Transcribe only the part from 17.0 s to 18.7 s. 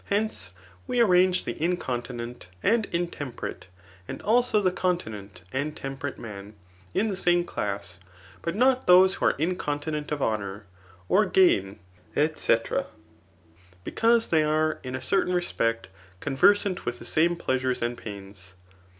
same pleasures and pains.